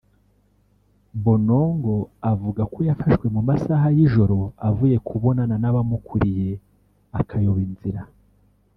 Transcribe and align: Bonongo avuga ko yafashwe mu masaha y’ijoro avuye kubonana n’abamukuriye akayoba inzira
Bonongo 1.23 1.95
avuga 2.31 2.61
ko 2.73 2.79
yafashwe 2.89 3.25
mu 3.35 3.41
masaha 3.49 3.87
y’ijoro 3.97 4.37
avuye 4.69 4.95
kubonana 5.07 5.55
n’abamukuriye 5.61 6.49
akayoba 7.19 7.61
inzira 7.67 8.01